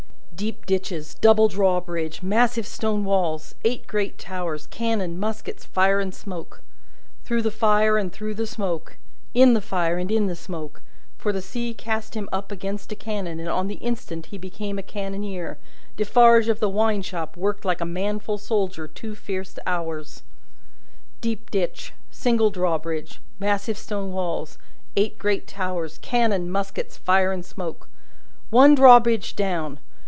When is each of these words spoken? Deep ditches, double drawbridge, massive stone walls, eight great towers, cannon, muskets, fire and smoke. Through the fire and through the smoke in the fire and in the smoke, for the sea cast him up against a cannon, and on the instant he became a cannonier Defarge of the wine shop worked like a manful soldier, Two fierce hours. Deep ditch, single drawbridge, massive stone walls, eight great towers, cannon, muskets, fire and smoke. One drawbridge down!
Deep 0.33 0.65
ditches, 0.65 1.13
double 1.13 1.47
drawbridge, 1.47 2.23
massive 2.23 2.65
stone 2.65 3.05
walls, 3.05 3.53
eight 3.63 3.85
great 3.85 4.17
towers, 4.17 4.65
cannon, 4.71 5.19
muskets, 5.19 5.65
fire 5.65 5.99
and 5.99 6.15
smoke. 6.15 6.61
Through 7.23 7.43
the 7.43 7.51
fire 7.51 7.95
and 7.99 8.11
through 8.11 8.33
the 8.33 8.47
smoke 8.47 8.97
in 9.35 9.53
the 9.53 9.61
fire 9.61 9.99
and 9.99 10.11
in 10.11 10.25
the 10.25 10.35
smoke, 10.35 10.81
for 11.15 11.31
the 11.31 11.43
sea 11.43 11.75
cast 11.75 12.15
him 12.15 12.27
up 12.31 12.51
against 12.51 12.91
a 12.91 12.95
cannon, 12.95 13.39
and 13.39 13.49
on 13.49 13.67
the 13.67 13.75
instant 13.75 14.27
he 14.27 14.37
became 14.39 14.79
a 14.79 14.81
cannonier 14.81 15.59
Defarge 15.95 16.47
of 16.47 16.59
the 16.59 16.69
wine 16.69 17.03
shop 17.03 17.37
worked 17.37 17.63
like 17.63 17.79
a 17.81 17.85
manful 17.85 18.39
soldier, 18.39 18.87
Two 18.87 19.13
fierce 19.13 19.59
hours. 19.67 20.23
Deep 21.19 21.51
ditch, 21.51 21.93
single 22.09 22.49
drawbridge, 22.49 23.21
massive 23.39 23.77
stone 23.77 24.11
walls, 24.11 24.57
eight 24.95 25.19
great 25.19 25.45
towers, 25.47 25.99
cannon, 25.99 26.49
muskets, 26.49 26.97
fire 26.97 27.31
and 27.31 27.45
smoke. 27.45 27.87
One 28.49 28.73
drawbridge 28.73 29.35
down! 29.35 29.79